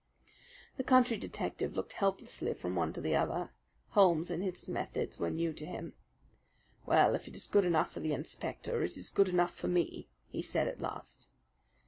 The 0.77 0.83
country 0.83 1.15
detective 1.15 1.75
looked 1.75 1.93
helplessly 1.93 2.55
from 2.55 2.75
one 2.75 2.91
to 2.93 3.01
the 3.01 3.15
other. 3.15 3.51
Holmes 3.89 4.31
and 4.31 4.41
his 4.41 4.67
methods 4.67 5.19
were 5.19 5.29
new 5.29 5.53
to 5.53 5.63
him. 5.63 5.93
"Well, 6.87 7.13
if 7.13 7.27
it 7.27 7.35
is 7.35 7.45
good 7.45 7.65
enough 7.65 7.91
for 7.91 7.99
the 7.99 8.13
inspector, 8.13 8.81
it 8.81 8.97
is 8.97 9.11
good 9.11 9.29
enough 9.29 9.53
for 9.53 9.67
me," 9.67 10.07
he 10.27 10.41
said 10.41 10.67
at 10.67 10.81
last. 10.81 11.29